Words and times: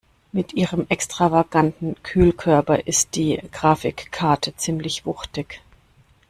Mit 0.31 0.53
ihrem 0.53 0.87
extravaganten 0.89 1.95
Kühlkörper 2.01 2.87
ist 2.87 3.13
die 3.13 3.39
Grafikkarte 3.51 4.57
ziemlich 4.57 5.05
wuchtig. 5.05 5.61